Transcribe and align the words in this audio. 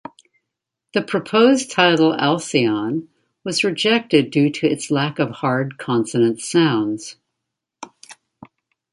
The 0.95 1.03
proposed 1.03 1.69
title 1.69 2.13
"Alcion" 2.15 3.07
was 3.43 3.63
rejected 3.63 4.31
due 4.31 4.49
to 4.53 4.65
its 4.65 4.89
lack 4.89 5.19
of 5.19 5.29
hard 5.29 5.77
consonant 5.77 6.41
sounds. 6.41 7.17